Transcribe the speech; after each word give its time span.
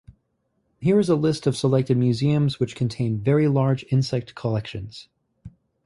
Here 0.79 0.97
is 0.97 1.09
a 1.09 1.15
list 1.15 1.45
of 1.45 1.55
selected 1.55 1.95
museums 1.95 2.59
which 2.59 2.75
contain 2.75 3.19
very 3.19 3.47
large 3.47 3.85
insect 3.91 4.33
collections. 4.33 5.09